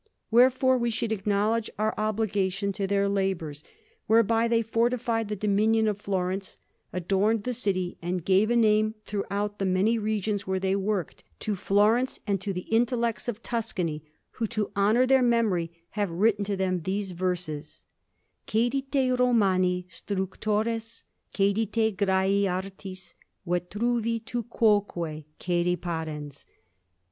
Wherefore 0.31 0.79
we 0.79 0.89
should 0.89 1.11
acknowledge 1.11 1.69
our 1.77 1.93
obligation 1.95 2.71
to 2.71 2.87
their 2.87 3.07
labours, 3.07 3.63
whereby 4.07 4.47
they 4.47 4.63
fortified 4.63 5.27
the 5.27 5.35
dominion 5.35 5.87
of 5.87 6.01
Florence, 6.01 6.57
adorned 6.91 7.43
the 7.43 7.53
city, 7.53 7.99
and 8.01 8.25
gave 8.25 8.49
a 8.49 8.55
name, 8.55 8.95
throughout 9.05 9.59
the 9.59 9.65
many 9.67 9.99
regions 9.99 10.47
where 10.47 10.59
they 10.59 10.75
worked, 10.75 11.23
to 11.41 11.55
Florence 11.55 12.19
and 12.25 12.41
to 12.41 12.51
the 12.51 12.61
intellects 12.71 13.27
of 13.27 13.43
Tuscany, 13.43 14.03
who, 14.31 14.47
to 14.47 14.71
honour 14.75 15.05
their 15.05 15.21
memory, 15.21 15.69
have 15.91 16.09
written 16.09 16.43
to 16.45 16.57
them 16.57 16.79
these 16.81 17.11
verses 17.11 17.85
Cedite 18.47 19.19
Romani 19.19 19.85
structores, 19.87 21.03
cedite 21.31 21.95
Graii, 21.97 22.49
Artis, 22.49 23.13
Vitruvi, 23.45 24.19
tu 24.25 24.41
quoque 24.41 25.25
cede 25.39 25.79
parens. 25.79 26.47